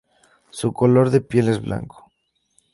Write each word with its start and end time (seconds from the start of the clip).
Su 0.49 0.73
"Color 0.73 1.11
De 1.11 1.21
Piel" 1.21 1.47
es 1.47 1.61
blanco. 1.61 2.09